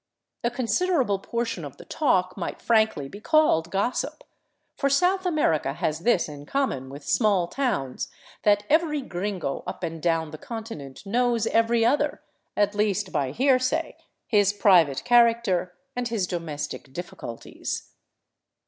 [0.43, 4.23] A con siderable portion of the talk might frankly be called gossip;
[4.75, 8.07] for South America has this in common with small towns,
[8.41, 12.23] that every gringo up and down the continent knows every other,
[12.57, 13.95] at least by hearsay,
[14.25, 17.91] his private character and his domestic difficulties.